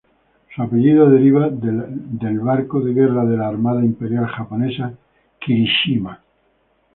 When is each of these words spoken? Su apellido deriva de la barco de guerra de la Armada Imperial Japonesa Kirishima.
Su 0.55 0.63
apellido 0.63 1.07
deriva 1.11 1.47
de 1.51 1.71
la 1.71 2.43
barco 2.43 2.79
de 2.81 2.91
guerra 2.91 3.23
de 3.23 3.37
la 3.37 3.47
Armada 3.49 3.85
Imperial 3.85 4.25
Japonesa 4.25 4.93
Kirishima. 5.39 6.19